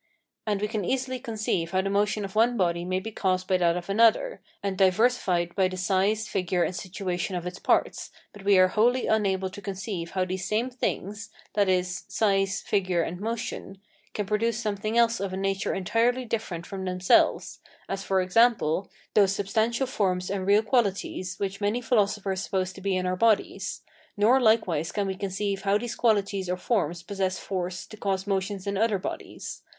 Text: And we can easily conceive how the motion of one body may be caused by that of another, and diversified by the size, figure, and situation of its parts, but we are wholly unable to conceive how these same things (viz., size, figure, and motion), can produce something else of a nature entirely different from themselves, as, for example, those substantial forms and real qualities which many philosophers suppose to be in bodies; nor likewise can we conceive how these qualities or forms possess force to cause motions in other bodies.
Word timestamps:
And 0.47 0.61
we 0.61 0.67
can 0.67 0.83
easily 0.83 1.19
conceive 1.19 1.69
how 1.69 1.81
the 1.83 1.89
motion 1.91 2.25
of 2.25 2.33
one 2.33 2.57
body 2.57 2.85
may 2.85 2.99
be 2.99 3.11
caused 3.11 3.47
by 3.47 3.57
that 3.57 3.77
of 3.77 3.87
another, 3.87 4.41
and 4.63 4.75
diversified 4.75 5.53
by 5.53 5.67
the 5.67 5.77
size, 5.77 6.27
figure, 6.27 6.63
and 6.63 6.75
situation 6.75 7.35
of 7.35 7.45
its 7.45 7.59
parts, 7.59 8.09
but 8.33 8.43
we 8.43 8.57
are 8.57 8.69
wholly 8.69 9.05
unable 9.05 9.51
to 9.51 9.61
conceive 9.61 10.09
how 10.13 10.25
these 10.25 10.43
same 10.47 10.71
things 10.71 11.29
(viz., 11.55 12.05
size, 12.07 12.61
figure, 12.63 13.03
and 13.03 13.19
motion), 13.21 13.79
can 14.15 14.25
produce 14.25 14.57
something 14.59 14.97
else 14.97 15.19
of 15.19 15.33
a 15.33 15.37
nature 15.37 15.71
entirely 15.71 16.25
different 16.25 16.65
from 16.65 16.83
themselves, 16.83 17.59
as, 17.87 18.01
for 18.03 18.21
example, 18.21 18.89
those 19.13 19.35
substantial 19.35 19.85
forms 19.85 20.31
and 20.31 20.47
real 20.47 20.63
qualities 20.63 21.37
which 21.37 21.61
many 21.61 21.79
philosophers 21.79 22.41
suppose 22.41 22.73
to 22.73 22.81
be 22.81 22.97
in 22.97 23.05
bodies; 23.17 23.83
nor 24.17 24.41
likewise 24.41 24.91
can 24.91 25.05
we 25.05 25.13
conceive 25.13 25.61
how 25.61 25.77
these 25.77 25.93
qualities 25.93 26.49
or 26.49 26.57
forms 26.57 27.03
possess 27.03 27.37
force 27.37 27.85
to 27.85 27.95
cause 27.97 28.25
motions 28.25 28.65
in 28.65 28.75
other 28.79 28.97
bodies. 28.97 29.61